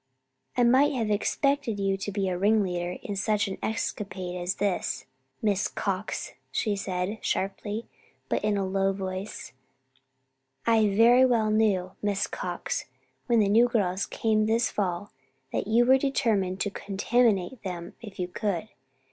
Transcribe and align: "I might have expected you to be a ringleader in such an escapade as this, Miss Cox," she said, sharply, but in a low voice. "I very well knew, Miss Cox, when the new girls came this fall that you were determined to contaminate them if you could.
"I 0.57 0.63
might 0.63 0.93
have 0.93 1.11
expected 1.11 1.79
you 1.79 1.95
to 1.95 2.11
be 2.11 2.27
a 2.27 2.35
ringleader 2.35 2.93
in 3.03 3.15
such 3.15 3.47
an 3.47 3.59
escapade 3.61 4.35
as 4.35 4.55
this, 4.55 5.05
Miss 5.43 5.67
Cox," 5.67 6.33
she 6.51 6.75
said, 6.75 7.19
sharply, 7.23 7.87
but 8.27 8.43
in 8.43 8.57
a 8.57 8.65
low 8.65 8.93
voice. 8.93 9.53
"I 10.65 10.89
very 10.89 11.23
well 11.23 11.51
knew, 11.51 11.91
Miss 12.01 12.25
Cox, 12.25 12.85
when 13.27 13.37
the 13.41 13.47
new 13.47 13.67
girls 13.67 14.07
came 14.07 14.47
this 14.47 14.71
fall 14.71 15.11
that 15.53 15.67
you 15.67 15.85
were 15.85 15.99
determined 15.99 16.61
to 16.61 16.71
contaminate 16.71 17.61
them 17.61 17.93
if 18.01 18.17
you 18.17 18.27
could. 18.27 18.69